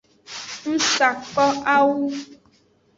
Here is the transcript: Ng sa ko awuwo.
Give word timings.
Ng 0.69 0.79
sa 0.93 1.09
ko 1.31 1.45
awuwo. 1.75 2.09